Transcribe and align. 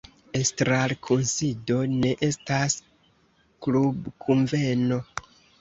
Estrarkunsido 0.37 1.77
ne 1.91 2.15
estas 2.29 2.79
klubkunveno. 3.67 5.03